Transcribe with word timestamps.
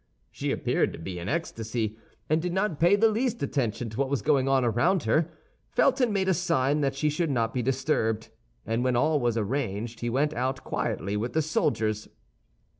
She 0.31 0.51
appeared 0.51 0.93
to 0.93 0.97
be 0.97 1.19
in 1.19 1.29
ecstasy, 1.29 1.95
and 2.27 2.41
did 2.41 2.51
not 2.53 2.79
pay 2.79 2.95
the 2.95 3.07
least 3.11 3.43
attention 3.43 3.87
to 3.91 3.99
what 3.99 4.09
was 4.09 4.23
going 4.23 4.47
on 4.47 4.65
around 4.65 5.03
her. 5.03 5.29
Felton 5.69 6.11
made 6.11 6.27
a 6.27 6.33
sign 6.33 6.81
that 6.81 6.95
she 6.95 7.07
should 7.07 7.29
not 7.29 7.53
be 7.53 7.61
disturbed; 7.61 8.29
and 8.65 8.83
when 8.83 8.95
all 8.95 9.19
was 9.19 9.37
arranged, 9.37 9.99
he 9.99 10.09
went 10.09 10.33
out 10.33 10.63
quietly 10.63 11.15
with 11.15 11.33
the 11.33 11.41
soldiers. 11.43 12.07